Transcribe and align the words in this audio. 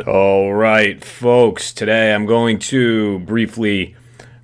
All 0.00 0.52
right, 0.52 1.04
folks, 1.04 1.72
today 1.72 2.12
I'm 2.12 2.26
going 2.26 2.58
to 2.60 3.20
briefly 3.20 3.94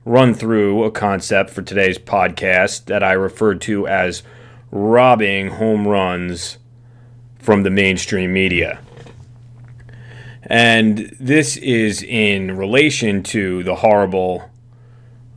run 0.04 0.32
through 0.32 0.84
a 0.84 0.92
concept 0.92 1.50
for 1.50 1.60
today's 1.60 1.98
podcast 1.98 2.84
that 2.84 3.02
I 3.02 3.12
referred 3.12 3.60
to 3.62 3.88
as 3.88 4.22
robbing 4.70 5.48
home 5.48 5.88
runs 5.88 6.58
from 7.40 7.64
the 7.64 7.70
mainstream 7.70 8.32
media. 8.32 8.80
And 10.42 11.16
this 11.18 11.56
is 11.56 12.04
in 12.04 12.56
relation 12.56 13.24
to 13.24 13.64
the 13.64 13.74
horrible 13.74 14.48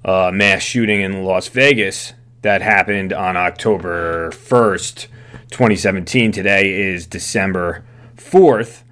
uh, 0.05 0.29
mass 0.31 0.61
shooting 0.61 1.01
in 1.01 1.23
Las 1.23 1.47
Vegas 1.47 2.13
that 2.43 2.61
happened 2.61 3.13
on 3.13 3.35
October 3.35 4.29
1st, 4.29 5.07
2017. 5.49 6.31
Today 6.31 6.71
is 6.71 7.07
December 7.07 7.83
4th. 8.15 8.83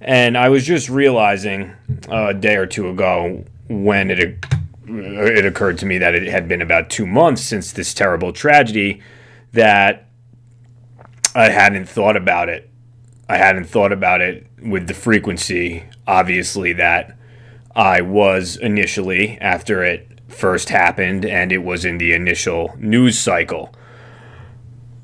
And 0.00 0.38
I 0.38 0.48
was 0.48 0.64
just 0.64 0.88
realizing 0.88 1.72
a 2.08 2.32
day 2.34 2.56
or 2.56 2.66
two 2.66 2.88
ago 2.88 3.44
when 3.68 4.10
it 4.10 4.44
it 4.90 5.44
occurred 5.44 5.76
to 5.78 5.86
me 5.86 5.98
that 5.98 6.14
it 6.14 6.28
had 6.28 6.48
been 6.48 6.62
about 6.62 6.88
two 6.88 7.06
months 7.06 7.42
since 7.42 7.72
this 7.72 7.92
terrible 7.92 8.32
tragedy 8.32 9.02
that 9.52 10.08
I 11.34 11.50
hadn't 11.50 11.86
thought 11.86 12.16
about 12.16 12.48
it. 12.48 12.70
I 13.28 13.36
hadn't 13.36 13.64
thought 13.66 13.92
about 13.92 14.22
it 14.22 14.46
with 14.62 14.86
the 14.86 14.94
frequency, 14.94 15.84
obviously, 16.06 16.72
that 16.74 17.18
I 17.76 18.00
was 18.00 18.56
initially 18.56 19.38
after 19.40 19.84
it 19.84 20.20
first 20.28 20.70
happened 20.70 21.24
and 21.24 21.52
it 21.52 21.58
was 21.58 21.84
in 21.84 21.98
the 21.98 22.12
initial 22.14 22.74
news 22.78 23.18
cycle. 23.18 23.74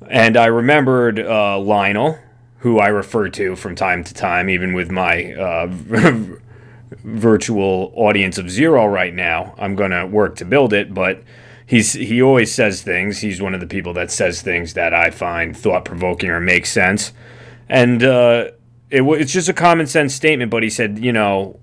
And 0.09 0.37
I 0.37 0.47
remembered 0.47 1.19
uh, 1.19 1.59
Lionel, 1.59 2.19
who 2.65 2.79
I 2.79 2.89
refer 2.89 3.29
to 3.29 3.57
from 3.57 3.75
time 3.75 4.03
to 4.05 4.15
time, 4.15 4.49
even 4.49 4.73
with 4.73 4.91
my 4.91 5.35
uh, 5.35 5.67
virtual 7.05 7.93
audience 7.95 8.39
of 8.39 8.51
zero 8.51 8.87
right 8.87 9.13
now. 9.13 9.55
I'm 9.59 9.77
going 9.77 9.91
to 9.91 10.07
work 10.07 10.37
to 10.37 10.47
build 10.47 10.73
it, 10.73 10.95
but 10.95 11.23
he's 11.67 11.93
he 11.93 12.23
always 12.23 12.51
says 12.51 12.81
things. 12.81 13.19
He's 13.19 13.43
one 13.43 13.53
of 13.53 13.61
the 13.61 13.67
people 13.67 13.93
that 13.93 14.11
says 14.11 14.41
things 14.41 14.73
that 14.73 14.95
I 14.95 15.11
find 15.11 15.55
thought 15.55 15.85
provoking 15.85 16.31
or 16.31 16.41
make 16.41 16.65
sense, 16.65 17.13
and 17.69 18.03
uh, 18.03 18.53
it, 18.89 19.03
it's 19.03 19.33
just 19.35 19.51
a 19.51 19.55
common 19.55 19.87
sense 19.87 20.15
statement. 20.15 20.51
But 20.51 20.63
he 20.63 20.71
said, 20.71 20.99
you 20.99 21.13
know, 21.13 21.61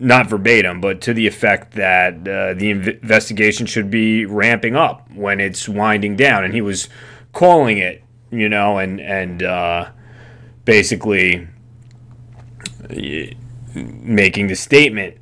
not 0.00 0.26
verbatim, 0.26 0.80
but 0.80 1.00
to 1.02 1.14
the 1.14 1.28
effect 1.28 1.74
that 1.74 2.14
uh, 2.26 2.52
the 2.54 2.70
investigation 2.70 3.64
should 3.64 3.92
be 3.92 4.26
ramping 4.26 4.74
up 4.74 5.08
when 5.14 5.38
it's 5.38 5.68
winding 5.68 6.16
down, 6.16 6.42
and 6.42 6.52
he 6.52 6.60
was 6.60 6.88
calling 7.32 7.78
it, 7.78 8.02
you 8.32 8.48
know, 8.48 8.78
and 8.78 9.00
and 9.00 9.44
uh, 9.44 9.90
basically 10.66 11.48
making 13.74 14.48
the 14.48 14.54
statement 14.54 15.16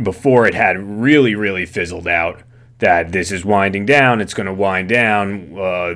before 0.00 0.46
it 0.46 0.54
had 0.54 0.78
really, 0.78 1.34
really 1.34 1.66
fizzled 1.66 2.06
out 2.06 2.42
that 2.78 3.10
this 3.10 3.32
is 3.32 3.44
winding 3.44 3.84
down, 3.84 4.20
it's 4.20 4.34
going 4.34 4.46
to 4.46 4.52
wind 4.52 4.88
down. 4.88 5.58
Uh, 5.58 5.94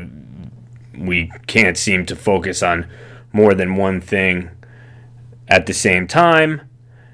we 0.99 1.31
can't 1.47 1.79
seem 1.79 2.05
to 2.07 2.17
focus 2.17 2.63
on 2.63 2.89
more 3.33 3.55
than 3.55 3.77
one 3.77 4.01
thing 4.01 4.51
at 5.49 5.67
the 5.67 5.73
same 5.73 6.07
time. 6.07 6.61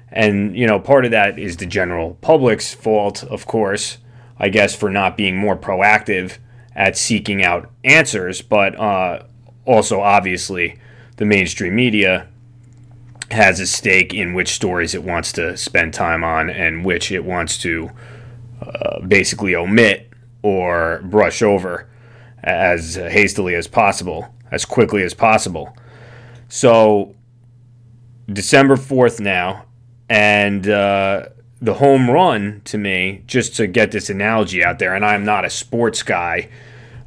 And, 0.09 0.57
you 0.57 0.67
know, 0.67 0.79
part 0.79 1.05
of 1.05 1.11
that 1.11 1.39
is 1.39 1.57
the 1.57 1.65
general 1.65 2.15
public's 2.15 2.73
fault, 2.73 3.23
of 3.23 3.45
course, 3.47 3.97
I 4.37 4.49
guess, 4.49 4.75
for 4.75 4.89
not 4.89 5.15
being 5.15 5.37
more 5.37 5.55
proactive 5.55 6.37
at 6.75 6.97
seeking 6.97 7.43
out 7.43 7.69
answers, 7.83 8.41
but 8.41 8.77
uh, 8.77 9.23
also 9.65 10.01
obviously 10.01 10.77
the 11.21 11.25
mainstream 11.27 11.75
media 11.75 12.25
has 13.29 13.59
a 13.59 13.67
stake 13.67 14.11
in 14.11 14.33
which 14.33 14.47
stories 14.47 14.95
it 14.95 15.03
wants 15.03 15.31
to 15.31 15.55
spend 15.55 15.93
time 15.93 16.23
on 16.23 16.49
and 16.49 16.83
which 16.83 17.11
it 17.11 17.23
wants 17.23 17.59
to 17.59 17.91
uh, 18.59 18.99
basically 19.01 19.53
omit 19.55 20.09
or 20.41 20.99
brush 21.03 21.43
over 21.43 21.87
as 22.43 22.95
hastily 22.95 23.53
as 23.53 23.67
possible, 23.67 24.33
as 24.49 24.65
quickly 24.65 25.03
as 25.03 25.13
possible. 25.13 25.77
So, 26.49 27.13
December 28.27 28.75
4th 28.75 29.19
now, 29.19 29.65
and 30.09 30.67
uh, 30.67 31.27
the 31.61 31.75
home 31.75 32.09
run 32.09 32.63
to 32.65 32.79
me, 32.79 33.21
just 33.27 33.55
to 33.57 33.67
get 33.67 33.91
this 33.91 34.09
analogy 34.09 34.65
out 34.65 34.79
there, 34.79 34.95
and 34.95 35.05
I'm 35.05 35.23
not 35.23 35.45
a 35.45 35.51
sports 35.51 36.01
guy 36.01 36.49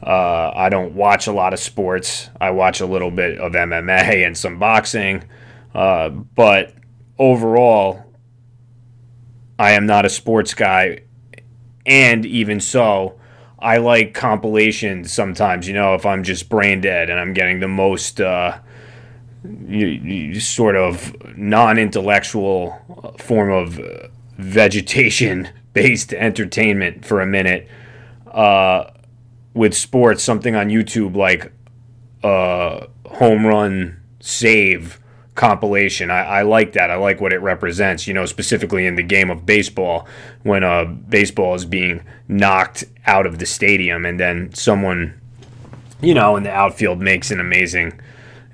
uh, 0.02 0.52
I 0.54 0.68
don't 0.68 0.94
watch 0.94 1.26
a 1.26 1.32
lot 1.32 1.52
of 1.52 1.58
sports. 1.60 2.30
I 2.40 2.50
watch 2.50 2.80
a 2.80 2.86
little 2.86 3.10
bit 3.10 3.38
of 3.38 3.52
MMA 3.52 4.26
and 4.26 4.36
some 4.36 4.58
boxing. 4.58 5.24
Uh, 5.74 6.10
but 6.10 6.74
overall, 7.18 8.04
I 9.58 9.72
am 9.72 9.86
not 9.86 10.04
a 10.04 10.10
sports 10.10 10.54
guy. 10.54 11.02
And 11.86 12.24
even 12.26 12.60
so, 12.60 13.18
I 13.58 13.78
like 13.78 14.14
compilations 14.14 15.12
sometimes, 15.12 15.66
you 15.66 15.74
know, 15.74 15.94
if 15.94 16.04
I'm 16.04 16.22
just 16.22 16.48
brain 16.48 16.80
dead 16.80 17.08
and 17.08 17.18
I'm 17.18 17.32
getting 17.32 17.60
the 17.60 17.68
most 17.68 18.20
uh, 18.20 18.58
you, 19.44 19.86
you 19.86 20.40
sort 20.40 20.76
of 20.76 21.14
non 21.36 21.78
intellectual 21.78 23.14
form 23.18 23.50
of 23.50 23.80
vegetation 24.38 25.48
based 25.72 26.12
entertainment 26.14 27.04
for 27.04 27.20
a 27.20 27.26
minute. 27.26 27.68
Uh, 28.30 28.90
with 29.54 29.74
sports 29.74 30.22
something 30.22 30.54
on 30.54 30.68
YouTube 30.68 31.16
like 31.16 31.52
a 32.22 32.88
home 33.06 33.46
run 33.46 34.00
save 34.20 35.00
compilation. 35.34 36.10
I, 36.10 36.24
I, 36.24 36.42
like 36.42 36.72
that. 36.72 36.90
I 36.90 36.96
like 36.96 37.20
what 37.20 37.32
it 37.32 37.38
represents, 37.38 38.06
you 38.06 38.14
know, 38.14 38.26
specifically 38.26 38.86
in 38.86 38.94
the 38.94 39.02
game 39.02 39.30
of 39.30 39.44
baseball 39.44 40.06
when 40.42 40.62
a 40.62 40.84
baseball 40.84 41.54
is 41.54 41.64
being 41.64 42.04
knocked 42.28 42.84
out 43.06 43.26
of 43.26 43.38
the 43.38 43.46
stadium 43.46 44.04
and 44.06 44.18
then 44.18 44.52
someone, 44.54 45.20
you 46.00 46.14
know, 46.14 46.36
in 46.36 46.44
the 46.44 46.52
outfield 46.52 47.00
makes 47.00 47.30
an 47.30 47.40
amazing 47.40 48.00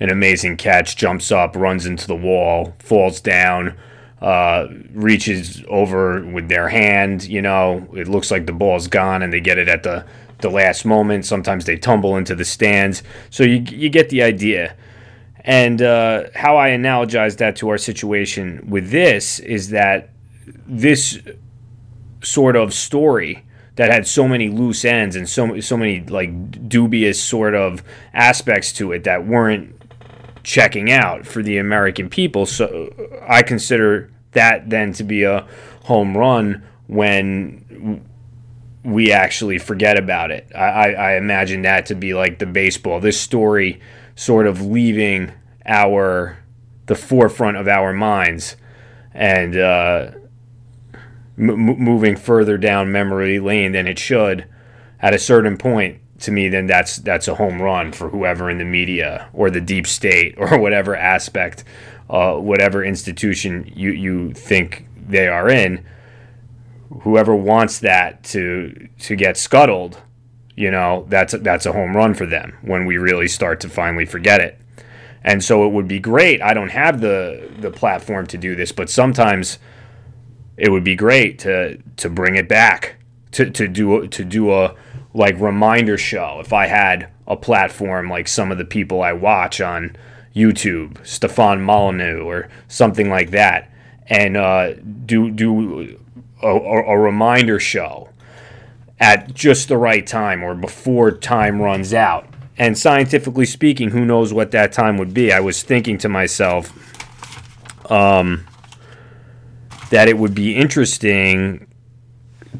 an 0.00 0.08
amazing 0.08 0.56
catch, 0.56 0.96
jumps 0.96 1.30
up, 1.30 1.54
runs 1.54 1.84
into 1.84 2.06
the 2.06 2.16
wall, 2.16 2.74
falls 2.78 3.20
down, 3.20 3.76
uh, 4.22 4.66
reaches 4.92 5.62
over 5.68 6.24
with 6.24 6.48
their 6.48 6.70
hand, 6.70 7.24
you 7.24 7.42
know, 7.42 7.86
it 7.92 8.08
looks 8.08 8.30
like 8.30 8.46
the 8.46 8.52
ball's 8.52 8.86
gone 8.86 9.22
and 9.22 9.30
they 9.30 9.40
get 9.40 9.58
it 9.58 9.68
at 9.68 9.82
the 9.82 10.04
the 10.42 10.50
last 10.50 10.84
moment. 10.84 11.24
Sometimes 11.26 11.64
they 11.64 11.76
tumble 11.76 12.16
into 12.16 12.34
the 12.34 12.44
stands. 12.44 13.02
So 13.30 13.42
you, 13.42 13.64
you 13.68 13.88
get 13.88 14.08
the 14.08 14.22
idea. 14.22 14.76
And 15.44 15.80
uh, 15.80 16.24
how 16.34 16.56
I 16.58 16.70
analogize 16.70 17.38
that 17.38 17.56
to 17.56 17.68
our 17.70 17.78
situation 17.78 18.66
with 18.68 18.90
this 18.90 19.38
is 19.38 19.70
that 19.70 20.10
this 20.66 21.18
sort 22.22 22.56
of 22.56 22.74
story 22.74 23.44
that 23.76 23.90
had 23.90 24.06
so 24.06 24.28
many 24.28 24.50
loose 24.50 24.84
ends 24.84 25.16
and 25.16 25.26
so 25.26 25.58
so 25.60 25.76
many 25.76 26.00
like 26.04 26.68
dubious 26.68 27.22
sort 27.22 27.54
of 27.54 27.82
aspects 28.12 28.72
to 28.74 28.92
it 28.92 29.04
that 29.04 29.26
weren't 29.26 29.74
checking 30.42 30.90
out 30.90 31.26
for 31.26 31.42
the 31.42 31.56
American 31.56 32.10
people. 32.10 32.44
So 32.44 32.92
I 33.26 33.42
consider 33.42 34.10
that 34.32 34.68
then 34.68 34.92
to 34.94 35.04
be 35.04 35.22
a 35.22 35.46
home 35.84 36.16
run 36.16 36.62
when 36.86 38.04
we 38.84 39.12
actually 39.12 39.58
forget 39.58 39.98
about 39.98 40.30
it. 40.30 40.50
I, 40.54 40.58
I, 40.58 40.88
I, 40.90 41.16
imagine 41.16 41.62
that 41.62 41.86
to 41.86 41.94
be 41.94 42.14
like 42.14 42.38
the 42.38 42.46
baseball. 42.46 43.00
This 43.00 43.20
story 43.20 43.80
sort 44.14 44.46
of 44.46 44.62
leaving 44.62 45.32
our 45.66 46.38
the 46.86 46.94
forefront 46.94 47.56
of 47.56 47.68
our 47.68 47.92
minds 47.92 48.56
and 49.12 49.56
uh, 49.56 50.10
m- 51.38 51.56
moving 51.56 52.16
further 52.16 52.56
down 52.56 52.90
memory 52.90 53.38
lane 53.38 53.72
than 53.72 53.86
it 53.86 53.98
should 53.98 54.46
at 55.00 55.14
a 55.14 55.18
certain 55.18 55.56
point. 55.56 55.98
To 56.20 56.30
me, 56.30 56.50
then 56.50 56.66
that's 56.66 56.96
that's 56.96 57.28
a 57.28 57.34
home 57.34 57.62
run 57.62 57.92
for 57.92 58.10
whoever 58.10 58.50
in 58.50 58.58
the 58.58 58.64
media 58.64 59.30
or 59.32 59.50
the 59.50 59.60
deep 59.60 59.86
state 59.86 60.34
or 60.36 60.58
whatever 60.60 60.94
aspect, 60.94 61.64
uh, 62.10 62.34
whatever 62.34 62.84
institution 62.84 63.70
you 63.74 63.90
you 63.90 64.32
think 64.32 64.86
they 64.96 65.28
are 65.28 65.48
in 65.48 65.84
whoever 67.02 67.34
wants 67.34 67.78
that 67.80 68.22
to 68.24 68.88
to 69.00 69.16
get 69.16 69.36
scuttled, 69.36 69.98
you 70.56 70.70
know, 70.70 71.06
that's 71.08 71.32
that's 71.40 71.66
a 71.66 71.72
home 71.72 71.96
run 71.96 72.14
for 72.14 72.26
them 72.26 72.56
when 72.62 72.84
we 72.84 72.98
really 72.98 73.28
start 73.28 73.60
to 73.60 73.68
finally 73.68 74.04
forget 74.04 74.40
it. 74.40 74.58
And 75.22 75.44
so 75.44 75.64
it 75.66 75.72
would 75.72 75.86
be 75.86 76.00
great. 76.00 76.42
I 76.42 76.54
don't 76.54 76.70
have 76.70 77.00
the 77.00 77.50
the 77.58 77.70
platform 77.70 78.26
to 78.28 78.38
do 78.38 78.54
this, 78.54 78.72
but 78.72 78.90
sometimes 78.90 79.58
it 80.56 80.70
would 80.70 80.84
be 80.84 80.96
great 80.96 81.38
to 81.40 81.78
to 81.96 82.08
bring 82.08 82.36
it 82.36 82.48
back 82.48 82.96
to 83.32 83.50
to 83.50 83.68
do 83.68 84.06
to 84.08 84.24
do 84.24 84.52
a 84.52 84.74
like 85.14 85.38
reminder 85.40 85.98
show 85.98 86.40
if 86.40 86.52
I 86.52 86.66
had 86.66 87.08
a 87.26 87.36
platform 87.36 88.08
like 88.08 88.28
some 88.28 88.50
of 88.50 88.58
the 88.58 88.64
people 88.64 89.02
I 89.02 89.12
watch 89.12 89.60
on 89.60 89.96
YouTube, 90.34 91.04
Stefan 91.06 91.62
Molyneux 91.62 92.22
or 92.22 92.48
something 92.68 93.10
like 93.10 93.30
that, 93.30 93.70
and 94.06 94.36
uh, 94.36 94.74
do 95.06 95.30
do 95.30 95.98
a, 96.42 96.48
a 96.48 96.98
reminder 96.98 97.58
show 97.60 98.08
at 98.98 99.32
just 99.34 99.68
the 99.68 99.78
right 99.78 100.06
time 100.06 100.42
or 100.42 100.54
before 100.54 101.10
time 101.10 101.60
runs 101.60 101.94
out. 101.94 102.26
And 102.58 102.76
scientifically 102.76 103.46
speaking, 103.46 103.90
who 103.90 104.04
knows 104.04 104.32
what 104.32 104.50
that 104.50 104.72
time 104.72 104.98
would 104.98 105.14
be? 105.14 105.32
I 105.32 105.40
was 105.40 105.62
thinking 105.62 105.96
to 105.98 106.08
myself, 106.08 106.70
um, 107.90 108.46
that 109.90 110.08
it 110.08 110.18
would 110.18 110.34
be 110.34 110.56
interesting 110.56 111.66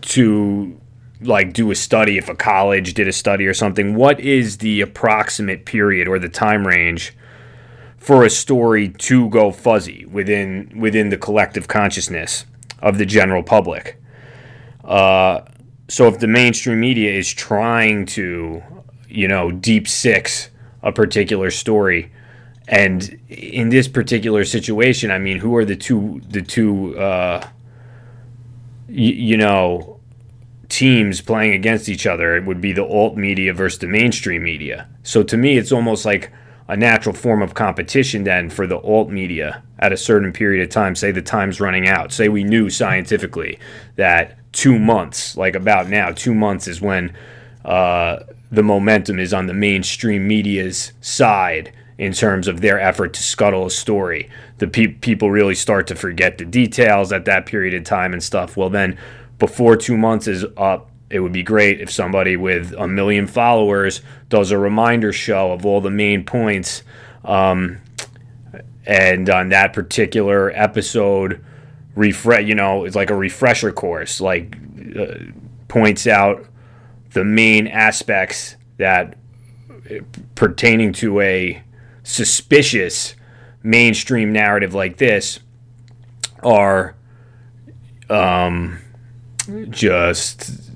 to 0.01 0.81
like 1.23 1.53
do 1.53 1.71
a 1.71 1.75
study 1.75 2.17
if 2.19 2.29
a 2.29 2.35
college 2.35 2.95
did 2.95 3.07
a 3.07 3.13
study 3.13 3.47
or 3.47 3.53
something 3.53 3.95
what 3.95 4.19
is 4.21 4.59
the 4.59 4.81
approximate 4.81 5.67
period 5.67 6.09
or 6.09 6.19
the 6.19 6.31
time 6.31 6.67
range 6.67 7.15
for 7.99 8.25
a 8.25 8.31
story 8.31 8.89
to 8.89 9.29
go 9.29 9.53
fuzzy 9.53 10.07
within 10.07 10.73
within 10.79 11.11
the 11.11 11.19
collective 11.19 11.69
consciousness 11.69 12.47
of 12.83 12.99
the 12.99 13.07
general 13.07 13.43
public 13.43 14.01
uh, 14.85 15.41
so 15.89 16.07
if 16.09 16.19
the 16.19 16.27
mainstream 16.27 16.81
media 16.81 17.13
is 17.13 17.33
trying 17.33 18.07
to 18.07 18.63
you 19.09 19.29
know 19.29 19.51
deep 19.51 19.89
six 19.89 20.51
a 20.83 20.93
particular 20.93 21.51
story 21.51 22.11
and 22.69 23.21
in 23.29 23.69
this 23.71 23.89
particular 23.89 24.45
situation 24.45 25.11
i 25.11 25.19
mean 25.19 25.39
who 25.39 25.55
are 25.57 25.65
the 25.65 25.77
two 25.77 26.21
the 26.29 26.43
two 26.43 26.99
uh, 26.99 27.41
y- 28.89 28.95
you 28.95 29.37
know 29.37 30.01
teams 30.69 31.21
playing 31.21 31.53
against 31.53 31.89
each 31.89 32.07
other. 32.07 32.37
It 32.37 32.45
would 32.47 32.61
be 32.61 32.73
the 32.73 32.85
alt 32.87 33.17
media 33.17 33.53
versus 33.53 33.81
the 33.81 33.89
mainstream 33.89 34.45
media. 34.45 34.89
So 35.03 35.23
to 35.25 35.37
me, 35.37 35.59
it's 35.59 35.73
almost 35.73 36.05
like 36.05 36.31
a 36.71 36.77
natural 36.77 37.13
form 37.13 37.43
of 37.43 37.53
competition 37.53 38.23
then 38.23 38.49
for 38.49 38.65
the 38.65 38.79
alt 38.79 39.11
media 39.11 39.61
at 39.81 39.93
a 39.93 39.97
certain 39.97 40.33
period 40.33 40.63
of 40.63 40.71
time. 40.71 40.95
Say 40.95 41.11
the 41.11 41.21
time's 41.21 41.61
running 41.61 41.89
out. 41.89 42.13
Say 42.13 42.29
we 42.29 42.45
knew 42.45 42.71
scientifically 42.71 43.59
that 43.97 44.39
two 44.53 44.79
months, 44.79 45.37
like 45.37 45.57
about 45.57 45.89
now, 45.89 46.13
two 46.13 46.33
months 46.33 46.69
is 46.69 46.81
when 46.81 47.13
uh, 47.65 48.21
the 48.53 48.63
momentum 48.63 49.19
is 49.19 49.35
on 49.35 49.49
the 49.49 49.53
mainstream 49.53 50.29
media's 50.29 50.93
side 51.01 51.73
in 51.99 52.13
terms 52.13 52.47
of 52.47 52.61
their 52.61 52.79
effort 52.79 53.15
to 53.15 53.23
scuttle 53.23 53.67
a 53.67 53.71
story. 53.71 54.31
The 54.59 54.69
pe- 54.69 54.87
people 54.87 55.33
really 55.33 55.57
start 55.57 55.89
to 55.89 55.97
forget 55.97 56.39
the 56.39 56.45
details 56.45 57.13
at 57.13 57.25
that 57.25 57.47
period 57.47 57.75
of 57.75 57.83
time 57.83 58.13
and 58.13 58.23
stuff. 58.23 58.57
Well, 58.57 58.71
then 58.71 58.97
before 59.41 59.77
two 59.77 59.97
months 59.97 60.29
is 60.29 60.47
up, 60.57 60.90
it 61.11 61.19
would 61.21 61.33
be 61.33 61.43
great 61.43 61.81
if 61.81 61.91
somebody 61.91 62.37
with 62.37 62.73
a 62.79 62.87
million 62.87 63.27
followers 63.27 64.01
does 64.29 64.53
a 64.53 64.59
reminder 64.59 65.13
show 65.13 65.53
of 65.53 65.67
all 65.67 65.81
the 65.81 65.91
main 65.91 66.25
points. 66.25 66.85
Um, 67.25 67.79
and 68.87 69.29
on 69.29 69.49
that 69.51 69.73
particular 69.73 70.51
episode, 70.55 71.45
refresh, 71.97 72.47
you 72.47 72.55
know, 72.55 72.85
it's 72.85 72.97
like 72.97 73.11
a 73.11 73.17
refresher 73.17 73.73
course, 73.73 74.21
like 74.21 74.57
uh, 74.97 75.15
points 75.69 76.07
out 76.07 76.47
the 77.11 77.25
main 77.25 77.67
aspects 77.67 78.57
that 78.79 79.17
uh, 79.91 79.97
pertaining 80.37 80.93
to 80.93 81.21
a 81.21 81.63
suspicious 82.05 83.15
mainstream 83.63 84.33
narrative 84.33 84.75
like 84.75 84.97
this 84.97 85.41
are 86.43 86.95
um, 88.09 88.79
just 89.69 90.70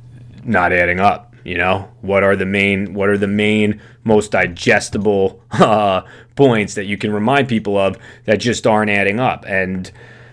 not 0.45 0.73
adding 0.73 1.01
up. 1.01 1.35
You 1.45 1.59
know, 1.59 1.91
what 2.01 2.23
are 2.23 2.37
the 2.37 2.47
main 2.47 2.95
what 2.95 3.11
are 3.11 3.19
the 3.19 3.27
main 3.27 3.81
most 4.03 4.31
digestible 4.31 5.43
uh, 5.51 6.03
points 6.37 6.75
that 6.75 6.85
you 6.85 6.97
can 6.97 7.13
remind 7.13 7.49
people 7.49 7.77
of 7.77 7.99
that 8.25 8.41
just 8.41 8.67
aren't 8.67 8.91
adding 8.91 9.21
up? 9.21 9.45
And 9.47 9.91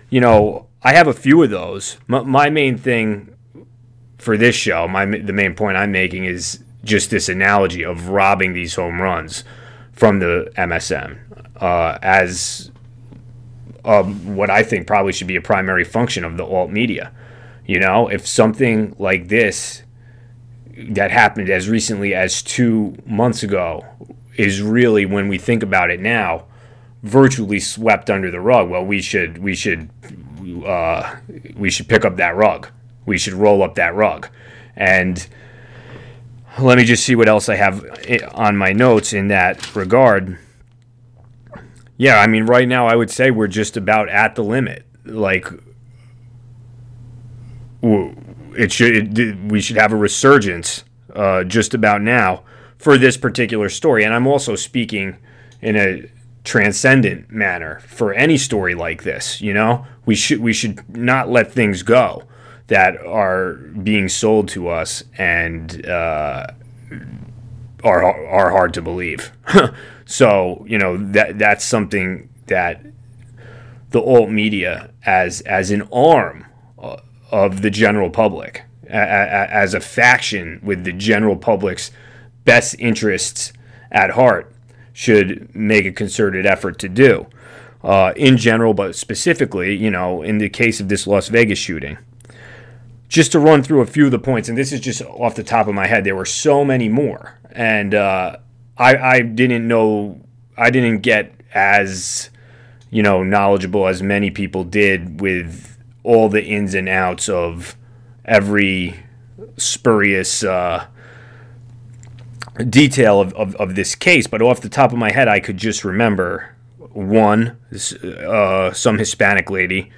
you 0.10 0.22
know, 0.22 0.68
I 0.84 0.94
have 0.94 1.08
a 1.08 1.14
few 1.14 1.44
of 1.44 1.50
those. 1.50 1.98
M- 2.10 2.30
my 2.30 2.50
main 2.50 2.78
thing 2.78 3.36
for 4.18 4.38
this 4.38 4.56
show, 4.56 4.88
my 4.88 5.06
the 5.06 5.34
main 5.34 5.54
point 5.54 5.78
I'm 5.78 5.92
making 5.92 6.26
is 6.26 6.64
just 6.84 7.10
this 7.10 7.28
analogy 7.28 7.84
of 7.84 8.10
robbing 8.10 8.54
these 8.54 8.76
home 8.76 9.02
runs 9.02 9.44
from 9.92 10.20
the 10.20 10.52
MSM 10.56 11.20
uh, 11.62 11.98
as 12.02 12.72
um, 13.86 14.36
what 14.36 14.50
I 14.50 14.64
think 14.64 14.88
probably 14.88 15.14
should 15.14 15.28
be 15.28 15.36
a 15.36 15.42
primary 15.42 15.84
function 15.84 16.24
of 16.24 16.38
the 16.38 16.46
alt 16.46 16.72
media. 16.72 17.12
You 17.66 17.80
know, 17.80 18.08
if 18.08 18.28
something 18.28 18.96
like 18.98 19.28
this 19.28 19.84
that 20.90 21.12
happened 21.12 21.50
as 21.50 21.70
recently 21.70 22.14
as 22.14 22.42
two 22.42 22.96
months 23.06 23.44
ago 23.44 23.86
is 24.38 24.62
really, 24.62 25.06
when 25.06 25.28
we 25.28 25.38
think 25.38 25.64
about 25.64 25.92
it 25.92 26.00
now, 26.00 26.46
virtually 27.04 27.60
swept 27.60 28.10
under 28.10 28.32
the 28.32 28.40
rug. 28.40 28.70
Well, 28.70 28.86
we 28.86 29.02
should 29.02 29.40
we 29.40 29.56
should 29.56 29.90
uh, 30.66 31.16
we 31.56 31.70
should 31.70 31.88
pick 31.88 32.06
up 32.06 32.18
that 32.18 32.36
rug. 32.36 32.68
We 33.06 33.18
should 33.18 33.34
roll 33.34 33.64
up 33.64 33.76
that 33.76 33.96
rug, 33.96 34.30
and 34.76 35.28
let 36.60 36.78
me 36.78 36.84
just 36.84 37.04
see 37.04 37.16
what 37.16 37.28
else 37.28 37.50
I 37.50 37.56
have 37.56 37.84
on 38.34 38.58
my 38.58 38.74
notes 38.74 39.14
in 39.14 39.30
that 39.30 39.76
regard. 39.76 40.38
Yeah, 41.98 42.20
I 42.20 42.28
mean, 42.28 42.46
right 42.46 42.68
now 42.68 42.88
I 42.88 42.96
would 42.96 43.12
say 43.12 43.32
we're 43.32 43.48
just 43.48 43.78
about 43.78 44.10
at 44.10 44.36
the 44.36 44.44
limit. 44.44 44.86
Like 45.06 45.48
it 48.58 48.72
should 48.72 49.18
it, 49.18 49.38
we 49.52 49.62
should 49.62 49.78
have 49.78 49.92
a 49.92 49.96
resurgence 49.96 50.84
uh, 51.16 51.44
just 51.44 51.74
about 51.74 52.02
now 52.02 52.44
for 52.78 52.98
this 52.98 53.18
particular 53.18 53.70
story. 53.70 54.04
And 54.04 54.14
I'm 54.14 54.28
also 54.28 54.56
speaking 54.56 55.18
in 55.62 55.76
a 55.76 56.10
transcendent 56.44 57.30
manner 57.32 57.80
for 57.82 58.14
any 58.14 58.38
story 58.38 58.76
like 58.76 59.04
this. 59.04 59.42
You 59.42 59.54
know, 59.54 59.86
we 60.06 60.16
should 60.16 60.40
we 60.40 60.54
should 60.54 60.98
not 60.98 61.30
let 61.30 61.52
things 61.52 61.84
go 61.84 62.24
that 62.68 62.98
are 63.06 63.54
being 63.84 64.08
sold 64.08 64.48
to 64.50 64.70
us 64.70 65.04
and 65.18 65.86
uh, 65.86 66.48
are 67.84 68.04
are 68.04 68.52
hard 68.52 68.74
to 68.76 68.82
believe. 68.82 69.32
so 70.06 70.66
you 70.68 70.78
know 70.78 70.98
that 70.98 71.38
that's 71.38 71.66
something 71.66 72.30
that 72.48 72.82
the 73.92 74.02
alt 74.02 74.30
media 74.30 74.92
as 75.06 75.42
as 75.42 75.72
an 75.72 75.84
arm. 75.94 76.46
Uh, 76.80 76.98
of 77.32 77.62
the 77.62 77.70
general 77.70 78.10
public 78.10 78.64
as 78.88 79.74
a 79.74 79.80
faction 79.80 80.60
with 80.62 80.84
the 80.84 80.92
general 80.92 81.36
public's 81.36 81.92
best 82.44 82.76
interests 82.78 83.54
at 83.92 84.12
heart 84.12 84.54
should 84.94 85.54
make 85.56 85.86
a 85.86 85.92
concerted 85.92 86.46
effort 86.46 86.78
to 86.80 86.90
do. 86.90 87.26
Uh, 87.84 88.14
in 88.16 88.38
general, 88.38 88.76
but 88.76 88.96
specifically, 88.96 89.76
you 89.76 89.90
know, 89.90 90.22
in 90.22 90.38
the 90.38 90.50
case 90.50 90.80
of 90.80 90.88
this 90.88 91.08
Las 91.08 91.30
Vegas 91.30 91.58
shooting. 91.58 91.98
Just 93.10 93.32
to 93.32 93.40
run 93.40 93.64
through 93.64 93.82
a 93.82 93.88
few 93.88 94.06
of 94.06 94.12
the 94.12 94.20
points, 94.20 94.48
and 94.50 94.58
this 94.58 94.72
is 94.72 94.80
just 94.80 95.02
off 95.02 95.34
the 95.34 95.44
top 95.44 95.68
of 95.68 95.74
my 95.74 95.88
head, 95.88 96.04
there 96.04 96.16
were 96.16 96.26
so 96.26 96.64
many 96.64 96.90
more. 96.90 97.40
And 97.52 97.96
uh, 97.96 98.38
I, 98.78 98.98
I 98.98 99.22
didn't 99.22 99.68
know, 99.68 100.22
I 100.56 100.70
didn't 100.70 101.00
get 101.00 101.34
as, 101.56 102.30
you 102.92 103.02
know, 103.02 103.24
knowledgeable 103.24 103.88
as 103.88 104.04
many 104.04 104.30
people 104.30 104.64
did 104.64 105.20
with 105.20 105.76
all 106.04 106.30
the 106.30 106.44
ins 106.44 106.74
and 106.74 106.90
outs 106.90 107.30
of 107.30 107.76
every 108.26 108.96
spurious 109.58 110.44
uh, 110.44 110.86
detail 112.70 113.20
of, 113.20 113.34
of, 113.34 113.56
of, 113.56 113.76
this 113.76 113.96
case, 113.96 114.28
but 114.28 114.42
off 114.42 114.62
the 114.62 114.70
top 114.70 114.92
of 114.92 114.98
my 114.98 115.12
head, 115.12 115.28
I 115.28 115.40
could 115.40 115.58
just 115.58 115.84
remember 115.84 116.56
one, 116.78 117.58
uh, 118.04 118.74
some 118.74 118.98
Hispanic 118.98 119.50
lady, 119.50 119.92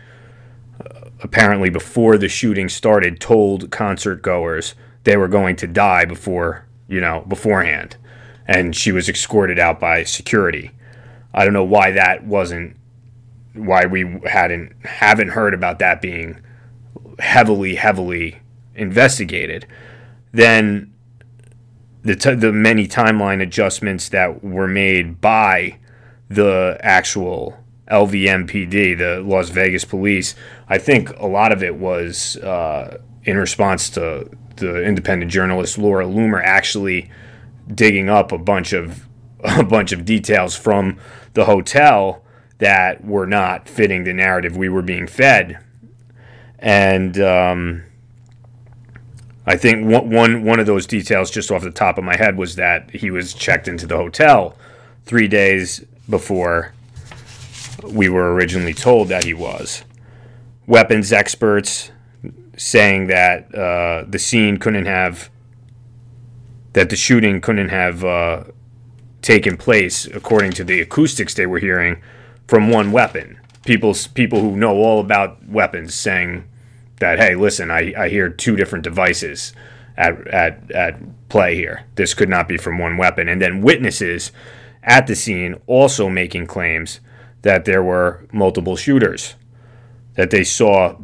uh, 0.79 1.09
apparently 1.21 1.69
before 1.69 2.17
the 2.17 2.29
shooting 2.29 2.69
started, 2.69 3.19
told 3.19 3.71
concert 3.71 4.21
goers 4.21 4.75
they 5.03 5.17
were 5.17 5.27
going 5.27 5.55
to 5.57 5.67
die 5.67 6.05
before, 6.05 6.65
you 6.87 7.01
know, 7.01 7.23
beforehand. 7.27 7.97
And 8.45 8.75
she 8.75 8.91
was 8.91 9.09
escorted 9.09 9.57
out 9.57 9.79
by 9.79 10.03
security. 10.03 10.71
I 11.33 11.45
don't 11.45 11.53
know 11.53 11.63
why 11.63 11.91
that 11.91 12.25
wasn't 12.25 12.75
why 13.53 13.85
we 13.85 14.19
hadn't 14.25 14.73
haven't 14.85 15.29
heard 15.29 15.53
about 15.53 15.79
that 15.79 16.01
being 16.01 16.39
heavily 17.19 17.75
heavily 17.75 18.39
investigated 18.75 19.67
then 20.31 20.91
the 22.01 22.15
t- 22.15 22.35
the 22.35 22.51
many 22.51 22.87
timeline 22.87 23.41
adjustments 23.41 24.09
that 24.09 24.43
were 24.43 24.67
made 24.67 25.21
by 25.21 25.77
the 26.29 26.77
actual 26.81 27.57
LVMPD, 27.89 28.97
the 28.97 29.21
Las 29.21 29.49
Vegas 29.49 29.85
police, 29.85 30.35
I 30.67 30.77
think 30.77 31.09
a 31.19 31.27
lot 31.27 31.51
of 31.51 31.63
it 31.63 31.75
was 31.75 32.37
uh, 32.37 32.97
in 33.23 33.37
response 33.37 33.89
to 33.91 34.29
the 34.57 34.83
independent 34.83 35.31
journalist 35.31 35.77
Laura 35.77 36.05
Loomer 36.05 36.41
actually 36.43 37.09
digging 37.73 38.09
up 38.09 38.31
a 38.31 38.37
bunch 38.37 38.73
of 38.73 39.07
a 39.43 39.63
bunch 39.63 39.91
of 39.91 40.05
details 40.05 40.55
from 40.55 40.97
the 41.33 41.45
hotel 41.45 42.22
that 42.59 43.03
were 43.03 43.25
not 43.25 43.67
fitting 43.67 44.03
the 44.03 44.13
narrative 44.13 44.55
we 44.55 44.69
were 44.69 44.81
being 44.81 45.07
fed. 45.07 45.59
And 46.59 47.19
um, 47.19 47.83
I 49.45 49.57
think 49.57 49.85
one, 49.87 50.09
one, 50.09 50.43
one 50.43 50.59
of 50.59 50.65
those 50.65 50.87
details, 50.87 51.29
just 51.29 51.51
off 51.51 51.63
the 51.63 51.71
top 51.71 51.97
of 51.97 52.03
my 52.03 52.15
head, 52.15 52.37
was 52.37 52.55
that 52.55 52.89
he 52.91 53.11
was 53.11 53.33
checked 53.33 53.67
into 53.67 53.85
the 53.85 53.97
hotel 53.97 54.55
three 55.05 55.27
days 55.27 55.83
before 56.09 56.73
we 57.83 58.07
were 58.07 58.33
originally 58.33 58.73
told 58.73 59.09
that 59.09 59.25
he 59.25 59.33
was. 59.33 59.83
Weapons 60.65 61.11
experts 61.11 61.91
saying 62.55 63.07
that 63.07 63.53
uh, 63.53 64.05
the 64.07 64.19
scene 64.19 64.57
couldn't 64.57 64.85
have, 64.85 65.29
that 66.73 66.89
the 66.89 66.95
shooting 66.95 67.41
couldn't 67.41 67.69
have 67.69 68.05
uh, 68.05 68.43
taken 69.21 69.57
place 69.57 70.05
according 70.05 70.51
to 70.51 70.63
the 70.63 70.79
acoustics 70.79 71.33
they 71.33 71.45
were 71.45 71.59
hearing 71.59 72.01
from 72.47 72.69
one 72.69 72.91
weapon, 72.91 73.39
people 73.65 73.95
people 74.13 74.41
who 74.41 74.55
know 74.55 74.75
all 74.75 74.99
about 74.99 75.47
weapons 75.47 75.93
saying 75.93 76.47
that 76.99 77.19
hey, 77.19 77.35
listen, 77.35 77.71
I, 77.71 77.93
I 77.97 78.09
hear 78.09 78.29
two 78.29 78.55
different 78.55 78.83
devices 78.83 79.53
at 79.97 80.27
at 80.27 80.71
at 80.71 81.29
play 81.29 81.55
here. 81.55 81.85
This 81.95 82.13
could 82.13 82.29
not 82.29 82.47
be 82.47 82.57
from 82.57 82.77
one 82.77 82.97
weapon. 82.97 83.27
And 83.27 83.41
then 83.41 83.61
witnesses 83.61 84.31
at 84.83 85.07
the 85.07 85.15
scene 85.15 85.55
also 85.65 86.09
making 86.09 86.47
claims 86.47 86.99
that 87.41 87.65
there 87.65 87.83
were 87.83 88.25
multiple 88.31 88.75
shooters, 88.75 89.35
that 90.15 90.29
they 90.29 90.43
saw, 90.43 90.95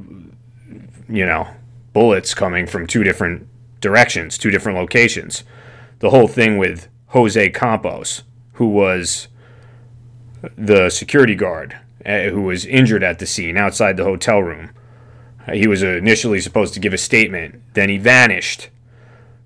you 1.08 1.26
know, 1.26 1.48
bullets 1.94 2.34
coming 2.34 2.68
from 2.68 2.88
two 2.88 3.04
different 3.04 3.48
directions, 3.82 4.38
two 4.38 4.52
different 4.52 4.78
locations. 4.78 5.44
The 6.00 6.12
whole 6.12 6.28
thing 6.28 6.58
with 6.58 6.88
Jose 7.08 7.50
Campos, 7.50 8.24
who 8.54 8.68
was 8.68 9.28
the 10.58 10.90
security 10.90 11.36
guard 11.36 11.78
uh, 12.06 12.24
who 12.24 12.42
was 12.42 12.66
injured 12.66 13.04
at 13.04 13.20
the 13.20 13.26
scene 13.26 13.58
outside 13.58 13.98
the 13.98 14.04
hotel 14.04 14.42
room. 14.42 14.72
He 15.52 15.68
was 15.68 15.82
initially 15.84 16.40
supposed 16.42 16.74
to 16.76 16.80
give 16.80 16.94
a 16.94 16.98
statement, 16.98 17.62
then 17.74 17.90
he 17.90 17.98
vanished. 17.98 18.70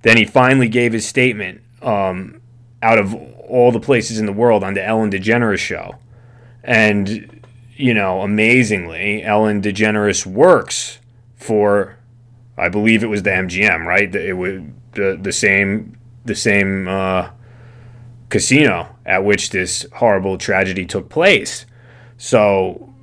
Then 0.02 0.18
he 0.18 0.26
finally 0.26 0.68
gave 0.68 0.92
his 0.92 1.08
statement 1.08 1.62
um, 1.82 2.42
out 2.82 2.98
of 2.98 3.16
all 3.48 3.72
the 3.72 3.80
places 3.80 4.20
in 4.20 4.26
the 4.26 4.34
world 4.34 4.64
on 4.64 4.74
the 4.74 4.84
Ellen 4.86 5.12
DeGeneres 5.12 5.60
show. 5.60 5.96
And, 6.64 7.42
you 7.76 7.94
know, 7.94 8.22
amazingly, 8.22 9.24
Ellen 9.24 9.62
DeGeneres 9.62 10.26
works 10.26 11.00
for, 11.38 11.98
I 12.58 12.68
believe 12.70 13.04
it 13.04 13.08
was 13.08 13.24
the 13.24 13.30
MGM, 13.30 13.86
right? 13.86 14.14
It 14.14 14.34
was 14.34 14.62
the, 14.94 15.18
the 15.22 15.32
same, 15.32 15.98
the 16.26 16.36
same 16.36 16.88
uh, 16.88 17.30
casino 18.30 18.93
at 19.06 19.24
which 19.24 19.50
this 19.50 19.86
horrible 19.96 20.38
tragedy 20.38 20.86
took 20.86 21.10
place. 21.10 21.66
So 22.18 22.94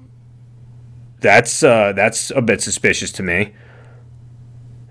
that's 1.21 1.63
uh, 1.63 1.93
that's 1.93 2.31
a 2.31 2.43
bit 2.43 2.61
suspicious 2.61 3.13
to 3.13 3.23
me. 3.23 3.55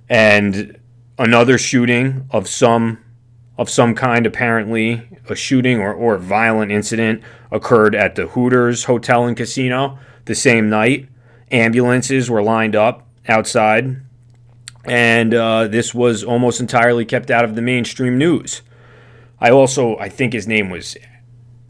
And 0.08 0.80
another 1.18 1.58
shooting 1.58 2.28
of 2.32 2.48
some 2.48 3.00
of 3.58 3.70
some 3.70 3.94
kind, 3.94 4.26
apparently 4.26 5.06
a 5.28 5.36
shooting 5.36 5.80
or, 5.80 5.94
or 5.94 6.18
violent 6.18 6.72
incident 6.72 7.22
occurred 7.52 7.94
at 7.94 8.16
the 8.16 8.28
Hooters 8.28 8.86
Hotel 8.86 9.26
and 9.26 9.36
Casino 9.36 10.00
the 10.26 10.36
same 10.36 10.70
night. 10.70 11.10
Ambulances 11.52 12.30
were 12.30 12.42
lined 12.42 12.76
up 12.76 13.08
outside, 13.28 13.98
and 14.86 15.34
uh, 15.34 15.68
this 15.68 15.94
was 15.94 16.24
almost 16.24 16.60
entirely 16.60 17.04
kept 17.04 17.30
out 17.30 17.44
of 17.44 17.56
the 17.56 17.62
mainstream 17.62 18.18
news. 18.18 18.62
I 19.42 19.52
also, 19.52 19.98
I 19.98 20.10
think 20.10 20.34
his 20.34 20.48
name 20.48 20.70
was 20.70 20.98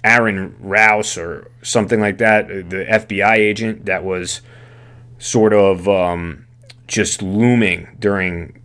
Aaron 0.03 0.55
Rouse 0.59 1.17
or 1.17 1.51
something 1.61 1.99
like 1.99 2.17
that, 2.19 2.47
the 2.47 2.85
FBI 2.85 3.35
agent 3.35 3.85
that 3.85 4.03
was 4.03 4.41
sort 5.17 5.53
of 5.53 5.88
um, 5.88 6.45
just 6.88 7.21
looming 7.21 7.95
during 7.99 8.61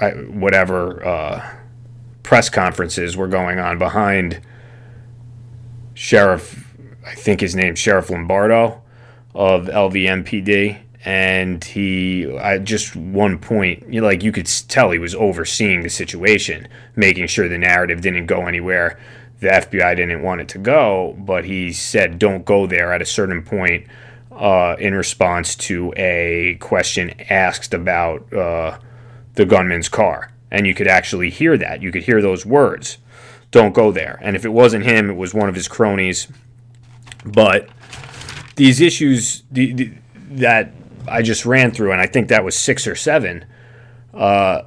uh, 0.00 0.10
whatever 0.10 1.04
uh, 1.04 1.56
press 2.22 2.48
conferences 2.48 3.16
were 3.16 3.28
going 3.28 3.58
on 3.58 3.78
behind 3.78 4.40
Sheriff, 5.94 6.64
I 7.06 7.14
think 7.14 7.40
his 7.40 7.54
name 7.54 7.74
Sheriff 7.74 8.08
Lombardo 8.08 8.82
of 9.34 9.66
LVMPD, 9.66 10.78
and 11.04 11.64
he 11.64 12.24
at 12.38 12.64
just 12.64 12.94
one 12.94 13.38
point, 13.38 13.92
you 13.92 14.02
like 14.02 14.22
you 14.22 14.32
could 14.32 14.46
tell 14.68 14.90
he 14.90 14.98
was 14.98 15.14
overseeing 15.14 15.82
the 15.82 15.88
situation, 15.90 16.68
making 16.96 17.26
sure 17.26 17.48
the 17.48 17.58
narrative 17.58 18.00
didn't 18.00 18.26
go 18.26 18.46
anywhere 18.46 18.98
the 19.40 19.48
FBI 19.48 19.96
didn't 19.96 20.22
want 20.22 20.42
it 20.42 20.48
to 20.48 20.58
go, 20.58 21.16
but 21.18 21.44
he 21.44 21.72
said 21.72 22.18
don't 22.18 22.44
go 22.44 22.66
there 22.66 22.92
at 22.92 23.02
a 23.02 23.06
certain 23.06 23.42
point 23.42 23.86
uh, 24.30 24.76
in 24.78 24.94
response 24.94 25.56
to 25.56 25.92
a 25.96 26.56
question 26.60 27.10
asked 27.30 27.74
about 27.74 28.32
uh, 28.32 28.78
the 29.34 29.46
gunman's 29.46 29.88
car. 29.88 30.30
And 30.50 30.66
you 30.66 30.74
could 30.74 30.86
actually 30.86 31.30
hear 31.30 31.56
that. 31.56 31.82
You 31.82 31.90
could 31.90 32.02
hear 32.02 32.20
those 32.20 32.44
words 32.44 32.98
don't 33.50 33.72
go 33.72 33.90
there. 33.90 34.18
And 34.22 34.36
if 34.36 34.44
it 34.44 34.50
wasn't 34.50 34.84
him, 34.84 35.10
it 35.10 35.16
was 35.16 35.34
one 35.34 35.48
of 35.48 35.54
his 35.54 35.66
cronies. 35.66 36.28
But 37.24 37.68
these 38.56 38.80
issues 38.80 39.42
the, 39.50 39.72
the, 39.72 39.92
that 40.14 40.72
I 41.08 41.22
just 41.22 41.46
ran 41.46 41.70
through, 41.70 41.92
and 41.92 42.00
I 42.00 42.06
think 42.06 42.28
that 42.28 42.44
was 42.44 42.56
six 42.56 42.86
or 42.86 42.94
seven, 42.94 43.44
uh, 44.14 44.62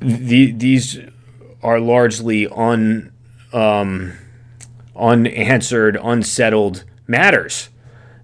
the, 0.00 0.52
these 0.52 1.00
are 1.62 1.80
largely 1.80 2.46
un, 2.48 3.12
um, 3.52 4.12
unanswered, 4.94 5.98
unsettled 6.02 6.84
matters. 7.06 7.68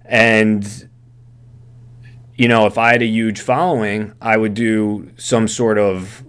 And, 0.05 0.89
you 2.35 2.47
know, 2.47 2.65
if 2.65 2.77
I 2.77 2.91
had 2.91 3.01
a 3.01 3.07
huge 3.07 3.41
following, 3.41 4.13
I 4.21 4.37
would 4.37 4.53
do 4.53 5.11
some 5.17 5.47
sort 5.47 5.77
of 5.77 6.23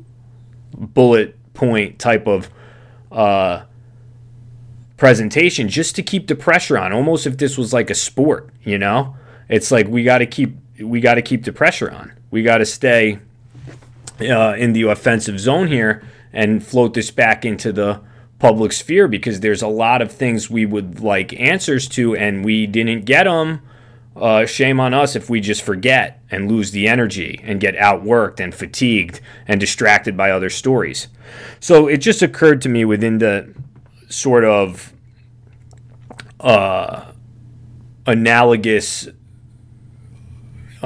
bullet 0.73 1.37
point 1.55 1.99
type 1.99 2.27
of 2.27 2.51
uh, 3.13 3.65
presentation 4.97 5.69
just 5.69 5.95
to 5.97 6.03
keep 6.03 6.27
the 6.27 6.35
pressure 6.35 6.79
on, 6.79 6.93
almost 6.93 7.27
if 7.27 7.39
this 7.39 7.57
was 7.57 7.73
like 7.73 7.91
a 7.91 7.95
sport, 7.95 8.51
you 8.63 8.79
know? 8.79 9.17
It's 9.49 9.71
like 9.71 9.87
we 9.89 10.05
got 10.05 10.19
to 10.19 10.27
keep 10.27 10.57
we 10.81 11.01
got 11.01 11.15
to 11.15 11.23
keep 11.23 11.45
the 11.45 11.53
pressure 11.53 11.91
on. 11.91 12.13
We 12.31 12.43
got 12.43 12.59
to 12.59 12.67
stay 12.67 13.19
uh, 14.21 14.55
in 14.59 14.73
the 14.73 14.83
offensive 14.83 15.41
zone 15.41 15.69
here 15.69 16.03
and 16.33 16.65
float 16.65 16.95
this 16.95 17.11
back 17.11 17.45
into 17.45 17.73
the 17.73 18.01
public 18.39 18.73
sphere 18.73 19.09
because 19.09 19.41
there's 19.41 19.63
a 19.63 19.69
lot 19.69 20.03
of 20.03 20.13
things 20.13 20.51
we 20.51 20.67
would 20.67 21.01
like 21.01 21.39
answers 21.41 21.89
to 21.89 22.15
and 22.15 22.45
we 22.45 22.67
didn't 22.67 23.05
get 23.05 23.25
them. 23.25 23.63
Uh, 24.15 24.47
shame 24.47 24.81
on 24.81 24.95
us 24.95 25.15
if 25.15 25.29
we 25.29 25.41
just 25.41 25.63
forget 25.63 26.23
and 26.31 26.51
lose 26.51 26.71
the 26.71 26.89
energy 26.89 27.39
and 27.43 27.61
get 27.61 27.75
outworked 27.77 28.41
and 28.41 28.55
fatigued 28.55 29.21
and 29.47 29.61
distracted 29.61 30.17
by 30.17 30.31
other 30.31 30.49
stories. 30.49 31.09
So 31.61 31.87
it 31.87 31.99
just 31.99 32.23
occurred 32.23 32.63
to 32.63 32.71
me 32.71 32.87
within 32.87 33.19
the 33.19 33.55
sort 34.09 34.45
of 34.45 34.95
uh, 36.41 37.13
analogous 38.07 39.09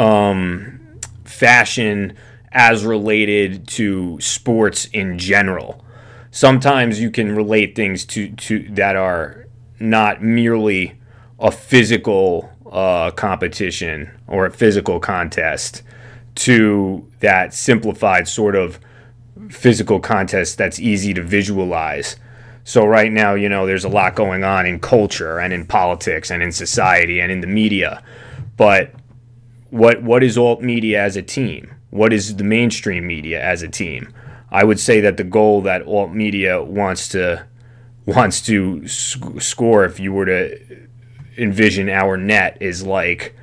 um, 0.01 0.81
fashion 1.25 2.17
as 2.53 2.85
related 2.85 3.69
to 3.69 4.19
sports 4.21 4.87
in 4.87 5.19
general. 5.19 5.85
Sometimes 6.31 7.01
you 7.01 7.11
can 7.11 7.37
relate 7.37 7.77
things 7.77 8.07
to, 8.07 8.31
to 8.37 8.67
that 8.71 8.97
are 8.97 9.47
not 9.79 10.23
merely 10.23 10.99
a 11.39 11.51
physical 11.51 12.51
uh, 12.71 13.11
competition 13.11 14.11
or 14.27 14.47
a 14.47 14.51
physical 14.51 15.01
contest 15.01 15.83
to 16.35 17.07
that 17.21 17.53
simplified 17.53 18.27
sort 18.27 18.57
of 18.57 18.79
physical 19.51 20.01
contest 20.01 20.57
that's 20.57 20.81
easy 20.81 21.13
to 21.13 21.23
visualize. 21.23 22.17
So 22.65 22.87
right 22.87 23.13
now, 23.13 23.35
you 23.35 23.49
know, 23.49 23.67
there's 23.67 23.85
a 23.85 23.89
lot 23.89 24.15
going 24.15 24.45
on 24.45 24.65
in 24.65 24.81
culture 24.81 25.39
and 25.39 25.53
in 25.53 25.67
politics 25.67 26.31
and 26.31 26.43
in 26.43 26.53
society 26.53 27.21
and 27.21 27.31
in 27.31 27.41
the 27.41 27.47
media. 27.47 28.03
But 28.57 28.95
what 29.71 30.03
what 30.03 30.23
is 30.23 30.37
alt 30.37 30.63
media 30.63 31.03
as 31.03 31.17
a 31.17 31.23
team? 31.23 31.75
what 31.91 32.13
is 32.13 32.37
the 32.37 32.45
mainstream 32.45 33.07
media 33.07 33.43
as 33.43 33.63
a 33.63 33.69
team. 33.69 34.13
I 34.51 34.65
would 34.65 34.81
say 34.81 35.01
that 35.01 35.17
the 35.17 35.25
goal 35.25 35.61
that 35.63 35.87
alt 35.87 36.13
media 36.13 36.63
wants 36.63 37.09
to 37.09 37.47
wants 38.07 38.41
to 38.43 38.87
sc- 38.89 39.41
score, 39.41 39.85
if 39.85 40.01
you 40.01 40.13
were 40.13 40.27
to 40.27 40.87
envision 41.37 41.89
our 41.89 42.17
net, 42.17 42.57
is 42.61 42.85
like 42.85 43.37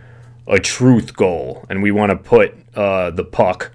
a 0.48 0.60
truth 0.60 1.16
goal, 1.16 1.66
and 1.70 1.84
we 1.84 1.92
want 1.92 2.10
to 2.10 2.18
put 2.18 2.56
uh, 2.76 3.12
the 3.12 3.24
puck 3.24 3.72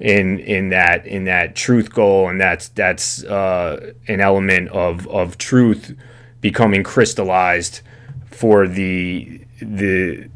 in 0.00 0.40
in 0.40 0.70
that 0.70 1.06
in 1.06 1.24
that 1.24 1.54
truth 1.54 1.92
goal, 1.92 2.28
and 2.28 2.40
that's 2.40 2.68
that's 2.68 3.24
uh, 3.24 3.92
an 4.08 4.20
element 4.20 4.68
of 4.70 5.06
of 5.08 5.38
truth 5.38 5.94
becoming 6.40 6.82
crystallized 6.82 7.80
for 8.26 8.66
the 8.68 9.40
the 9.62 10.28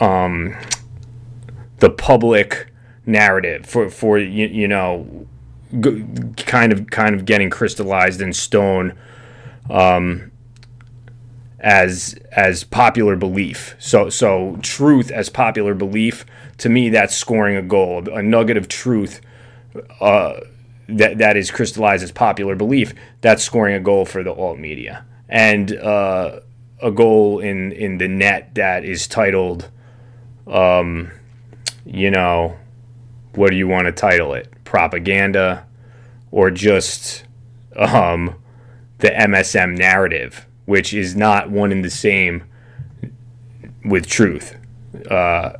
um 0.00 0.56
the 1.78 1.90
public 1.90 2.72
narrative 3.04 3.66
for 3.66 3.88
for 3.88 4.18
you, 4.18 4.46
you 4.46 4.68
know 4.68 5.26
g- 5.80 6.04
kind 6.36 6.72
of 6.72 6.90
kind 6.90 7.14
of 7.14 7.24
getting 7.24 7.50
crystallized 7.50 8.20
in 8.20 8.32
stone 8.32 8.96
um, 9.70 10.30
as 11.60 12.14
as 12.32 12.64
popular 12.64 13.16
belief. 13.16 13.74
So 13.78 14.08
so 14.10 14.58
truth 14.62 15.10
as 15.10 15.28
popular 15.28 15.74
belief 15.74 16.24
to 16.58 16.68
me 16.68 16.88
that's 16.88 17.14
scoring 17.14 17.56
a 17.56 17.62
goal, 17.62 18.08
a 18.08 18.22
nugget 18.22 18.56
of 18.56 18.68
truth 18.68 19.20
uh, 20.00 20.40
that 20.88 21.18
that 21.18 21.36
is 21.36 21.50
crystallized 21.50 22.02
as 22.02 22.12
popular 22.12 22.54
belief. 22.54 22.94
That's 23.20 23.42
scoring 23.42 23.74
a 23.74 23.80
goal 23.80 24.04
for 24.04 24.22
the 24.22 24.32
alt 24.32 24.58
media 24.58 25.04
and 25.28 25.76
uh, 25.76 26.40
a 26.80 26.90
goal 26.90 27.40
in 27.40 27.72
in 27.72 27.98
the 27.98 28.08
net 28.08 28.54
that 28.54 28.84
is 28.84 29.06
titled 29.06 29.70
um, 30.46 31.10
you 31.84 32.10
know, 32.10 32.56
what 33.34 33.50
do 33.50 33.56
you 33.56 33.68
want 33.68 33.86
to 33.86 33.92
title 33.92 34.34
it? 34.34 34.52
Propaganda 34.64 35.66
or 36.30 36.50
just 36.50 37.24
um, 37.76 38.34
the 38.98 39.08
MSM 39.08 39.76
narrative, 39.76 40.46
which 40.64 40.92
is 40.92 41.14
not 41.14 41.50
one 41.50 41.72
and 41.72 41.84
the 41.84 41.90
same 41.90 42.44
with 43.84 44.06
truth. 44.06 44.56
Uh, 45.10 45.52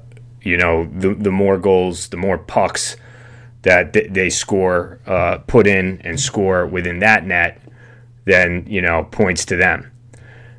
you 0.42 0.56
know, 0.56 0.88
the 0.96 1.14
the 1.14 1.30
more 1.30 1.58
goals, 1.58 2.08
the 2.08 2.16
more 2.16 2.38
pucks 2.38 2.96
that 3.62 3.92
th- 3.92 4.12
they 4.12 4.30
score, 4.30 5.00
uh, 5.06 5.38
put 5.46 5.66
in 5.66 6.00
and 6.02 6.20
score 6.20 6.66
within 6.66 7.00
that 7.00 7.26
net, 7.26 7.60
then 8.24 8.64
you 8.68 8.80
know 8.80 9.04
points 9.04 9.44
to 9.46 9.56
them. 9.56 9.90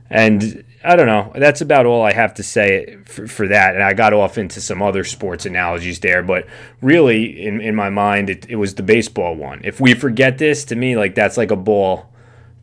And 0.09 0.63
I 0.87 0.95
don't 0.95 1.05
know. 1.05 1.33
That's 1.35 1.59
about 1.59 1.85
all 1.85 2.01
I 2.01 2.13
have 2.13 2.33
to 2.35 2.43
say 2.43 2.97
for, 3.03 3.27
for 3.27 3.47
that. 3.49 3.75
And 3.75 3.83
I 3.83 3.93
got 3.93 4.13
off 4.13 4.37
into 4.37 4.61
some 4.61 4.81
other 4.81 5.03
sports 5.03 5.45
analogies 5.45 5.99
there, 5.99 6.23
but 6.23 6.47
really, 6.81 7.45
in, 7.45 7.59
in 7.59 7.75
my 7.75 7.89
mind, 7.89 8.29
it, 8.29 8.45
it 8.49 8.55
was 8.55 8.75
the 8.75 8.83
baseball 8.83 9.35
one. 9.35 9.59
If 9.65 9.81
we 9.81 9.93
forget 9.93 10.37
this, 10.37 10.63
to 10.65 10.77
me, 10.77 10.95
like 10.95 11.13
that's 11.13 11.35
like 11.35 11.51
a 11.51 11.57
ball, 11.57 12.13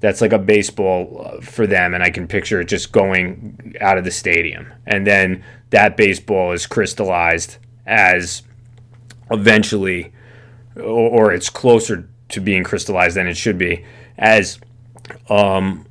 that's 0.01 0.23
like 0.23 0.33
a 0.33 0.39
baseball 0.39 1.21
uh, 1.23 1.41
for 1.43 1.67
them, 1.67 1.93
and 1.93 2.03
I 2.03 2.09
can 2.09 2.27
picture 2.27 2.63
it 2.63 2.69
just 2.69 2.93
going 2.93 3.77
out 3.79 3.99
of 3.99 4.05
the 4.05 4.11
stadium, 4.11 4.73
and 4.87 5.07
then 5.07 5.45
that 5.69 5.99
baseball 5.99 6.53
is 6.53 6.67
crystallized 6.67 7.59
as 7.85 8.43
eventually, 9.31 10.15
or, 10.77 11.27
or 11.27 11.33
it's 11.33 11.51
closer 11.51 12.09
to 12.31 12.41
being 12.41 12.65
crystallized 12.65 13.17
than 13.17 13.27
it 13.27 13.37
should 13.37 13.59
be, 13.59 13.85
as 14.17 14.59
um, 15.29 15.87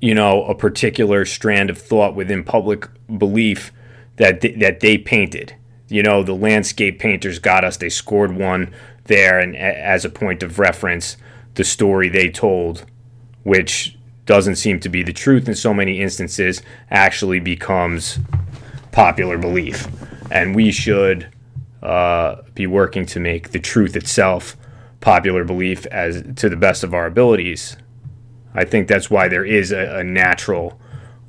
you 0.00 0.14
know, 0.14 0.44
a 0.44 0.54
particular 0.54 1.24
strand 1.24 1.70
of 1.70 1.78
thought 1.78 2.14
within 2.14 2.42
public 2.44 2.88
belief 3.18 3.72
that 4.16 4.40
th- 4.40 4.58
that 4.58 4.80
they 4.80 4.96
painted. 4.98 5.54
You 5.88 6.02
know, 6.02 6.22
the 6.22 6.34
landscape 6.34 6.98
painters 6.98 7.38
got 7.38 7.64
us. 7.64 7.76
They 7.76 7.88
scored 7.88 8.32
one 8.36 8.70
there, 9.04 9.38
and 9.38 9.54
a- 9.54 9.58
as 9.58 10.04
a 10.04 10.10
point 10.10 10.42
of 10.42 10.58
reference, 10.58 11.16
the 11.54 11.64
story 11.64 12.08
they 12.08 12.28
told, 12.28 12.86
which 13.42 13.96
doesn't 14.26 14.56
seem 14.56 14.78
to 14.80 14.88
be 14.88 15.02
the 15.02 15.12
truth 15.12 15.48
in 15.48 15.54
so 15.54 15.74
many 15.74 16.00
instances, 16.00 16.62
actually 16.90 17.40
becomes 17.40 18.18
popular 18.92 19.36
belief, 19.36 19.88
and 20.30 20.54
we 20.54 20.70
should 20.70 21.26
uh, 21.82 22.36
be 22.54 22.66
working 22.66 23.06
to 23.06 23.18
make 23.18 23.50
the 23.50 23.58
truth 23.58 23.96
itself 23.96 24.56
popular 25.00 25.44
belief 25.44 25.86
as 25.86 26.22
to 26.36 26.48
the 26.48 26.56
best 26.56 26.84
of 26.84 26.92
our 26.92 27.06
abilities 27.06 27.76
I 28.54 28.64
think 28.64 28.88
that's 28.88 29.10
why 29.10 29.28
there 29.28 29.44
is 29.44 29.72
a, 29.72 29.98
a 29.98 30.04
natural 30.04 30.80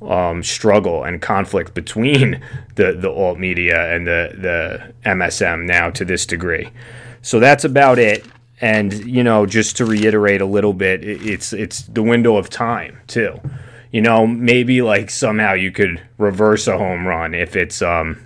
um, 0.02 0.42
struggle 0.42 1.04
and 1.04 1.20
conflict 1.22 1.74
between 1.74 2.42
the, 2.74 2.92
the 2.92 3.10
alt 3.10 3.38
media 3.38 3.94
and 3.94 4.06
the, 4.06 4.32
the 4.36 5.08
MSM 5.08 5.64
now 5.64 5.90
to 5.90 6.04
this 6.04 6.26
degree. 6.26 6.70
So 7.22 7.38
that's 7.38 7.64
about 7.64 7.98
it. 7.98 8.26
And 8.60 8.92
you 9.04 9.24
know, 9.24 9.44
just 9.44 9.76
to 9.78 9.84
reiterate 9.84 10.40
a 10.40 10.46
little 10.46 10.72
bit, 10.72 11.02
it's 11.02 11.52
it's 11.52 11.82
the 11.82 12.02
window 12.02 12.36
of 12.36 12.48
time 12.48 13.00
too. 13.08 13.40
You 13.90 14.00
know, 14.00 14.24
maybe 14.24 14.82
like 14.82 15.10
somehow 15.10 15.54
you 15.54 15.72
could 15.72 16.00
reverse 16.16 16.68
a 16.68 16.78
home 16.78 17.04
run 17.04 17.34
if 17.34 17.56
it's 17.56 17.82
um, 17.82 18.24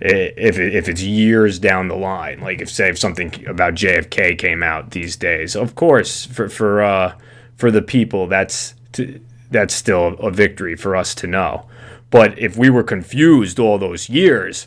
if 0.00 0.60
if 0.60 0.88
it's 0.88 1.02
years 1.02 1.58
down 1.58 1.88
the 1.88 1.96
line. 1.96 2.40
Like 2.40 2.60
if 2.60 2.70
say 2.70 2.88
if 2.88 2.98
something 2.98 3.46
about 3.48 3.74
JFK 3.74 4.38
came 4.38 4.62
out 4.62 4.92
these 4.92 5.16
days, 5.16 5.56
of 5.56 5.74
course 5.74 6.24
for 6.24 6.48
for 6.48 6.80
uh, 6.80 7.14
for 7.56 7.70
the 7.70 7.82
people, 7.82 8.26
that's 8.26 8.74
to, 8.92 9.20
that's 9.50 9.74
still 9.74 10.08
a 10.18 10.30
victory 10.30 10.76
for 10.76 10.96
us 10.96 11.14
to 11.16 11.26
know. 11.26 11.66
But 12.10 12.38
if 12.38 12.56
we 12.56 12.70
were 12.70 12.82
confused 12.82 13.58
all 13.58 13.78
those 13.78 14.08
years, 14.08 14.66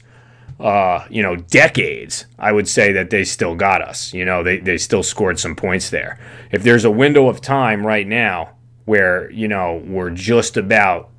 uh, 0.60 1.06
you 1.10 1.22
know, 1.22 1.36
decades, 1.36 2.26
I 2.40 2.52
would 2.52 2.68
say 2.68 2.92
that 2.94 3.10
they 3.10 3.24
still 3.24 3.56
got 3.56 3.82
us. 3.82 4.14
You 4.14 4.26
know, 4.26 4.42
they, 4.42 4.60
they 4.60 4.78
still 4.78 5.04
scored 5.04 5.40
some 5.40 5.56
points 5.56 5.90
there. 5.90 6.20
If 6.52 6.64
there's 6.64 6.86
a 6.86 6.92
window 6.92 7.28
of 7.28 7.42
time 7.42 7.86
right 7.86 8.08
now 8.08 8.52
where, 8.86 9.30
you 9.32 9.48
know, 9.48 9.84
we're 9.86 10.12
just 10.12 10.58
about 10.58 11.10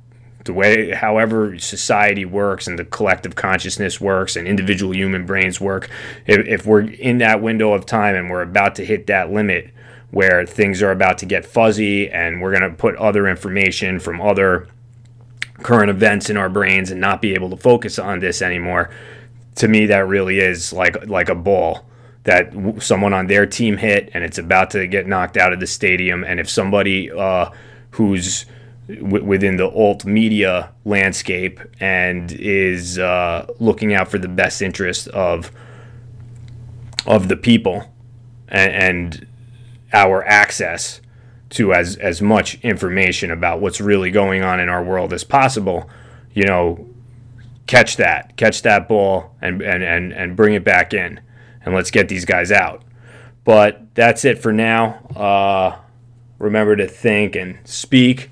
the 0.45 0.53
way, 0.53 0.91
however, 0.91 1.59
society 1.59 2.25
works 2.25 2.67
and 2.67 2.79
the 2.79 2.85
collective 2.85 3.35
consciousness 3.35 4.01
works 4.01 4.35
and 4.35 4.47
individual 4.47 4.95
human 4.95 5.25
brains 5.25 5.61
work, 5.61 5.89
if, 6.25 6.45
if 6.47 6.65
we're 6.65 6.81
in 6.81 7.19
that 7.19 7.41
window 7.41 7.73
of 7.73 7.85
time 7.85 8.15
and 8.15 8.29
we're 8.29 8.41
about 8.41 8.75
to 8.75 8.85
hit 8.85 9.07
that 9.07 9.31
limit, 9.31 9.71
where 10.11 10.45
things 10.45 10.81
are 10.81 10.91
about 10.91 11.17
to 11.17 11.25
get 11.25 11.45
fuzzy 11.45 12.09
and 12.09 12.41
we're 12.41 12.57
going 12.57 12.69
to 12.69 12.77
put 12.77 12.95
other 12.95 13.27
information 13.27 13.99
from 13.99 14.21
other 14.21 14.67
current 15.63 15.89
events 15.89 16.29
in 16.29 16.37
our 16.37 16.49
brains 16.49 16.91
and 16.91 17.01
not 17.01 17.21
be 17.21 17.33
able 17.33 17.49
to 17.49 17.57
focus 17.57 17.99
on 17.99 18.19
this 18.19 18.41
anymore. 18.41 18.89
To 19.55 19.67
me 19.67 19.85
that 19.87 20.07
really 20.07 20.39
is 20.39 20.71
like 20.71 21.07
like 21.07 21.29
a 21.29 21.35
ball 21.35 21.85
that 22.23 22.53
someone 22.79 23.13
on 23.13 23.27
their 23.27 23.45
team 23.45 23.77
hit 23.77 24.11
and 24.13 24.23
it's 24.23 24.37
about 24.37 24.69
to 24.71 24.85
get 24.85 25.07
knocked 25.07 25.37
out 25.37 25.53
of 25.53 25.59
the 25.59 25.67
stadium. 25.67 26.23
And 26.23 26.39
if 26.39 26.49
somebody 26.49 27.11
uh, 27.11 27.49
who's 27.91 28.45
w- 28.87 29.23
within 29.23 29.57
the 29.57 29.69
alt 29.69 30.05
media 30.05 30.71
landscape 30.85 31.59
and 31.79 32.31
is 32.31 32.99
uh, 32.99 33.47
looking 33.59 33.93
out 33.93 34.09
for 34.09 34.17
the 34.17 34.27
best 34.27 34.61
interest 34.61 35.07
of 35.09 35.51
of 37.05 37.29
the 37.29 37.37
people 37.37 37.93
and, 38.49 38.71
and 38.73 39.26
our 39.97 40.23
access 40.25 41.01
to 41.49 41.73
as 41.73 41.95
as 41.97 42.21
much 42.21 42.55
information 42.61 43.31
about 43.31 43.59
what's 43.61 43.81
really 43.81 44.11
going 44.11 44.43
on 44.43 44.59
in 44.59 44.69
our 44.69 44.83
world 44.83 45.11
as 45.13 45.23
possible, 45.23 45.89
you 46.33 46.43
know, 46.43 46.87
catch 47.65 47.97
that, 47.97 48.37
catch 48.37 48.61
that 48.61 48.87
ball 48.87 49.35
and 49.41 49.61
and 49.61 49.83
and, 49.83 50.13
and 50.13 50.35
bring 50.35 50.53
it 50.53 50.63
back 50.63 50.93
in 50.93 51.19
and 51.63 51.73
let's 51.73 51.91
get 51.91 52.09
these 52.09 52.25
guys 52.25 52.51
out. 52.51 52.83
But 53.43 53.95
that's 53.95 54.23
it 54.25 54.39
for 54.39 54.53
now. 54.53 54.95
Uh, 55.15 55.77
remember 56.37 56.75
to 56.75 56.87
think 56.87 57.35
and 57.35 57.57
speak 57.63 58.29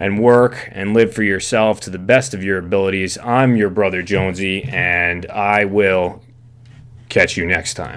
and 0.00 0.18
work 0.18 0.68
and 0.72 0.94
live 0.94 1.12
for 1.12 1.22
yourself 1.22 1.80
to 1.80 1.90
the 1.90 1.98
best 1.98 2.34
of 2.34 2.42
your 2.42 2.58
abilities. 2.58 3.18
I'm 3.18 3.56
your 3.56 3.70
brother 3.70 4.02
Jonesy, 4.02 4.64
and 4.64 5.26
I 5.26 5.64
will 5.64 6.22
catch 7.08 7.36
you 7.36 7.46
next 7.46 7.74
time. 7.74 7.96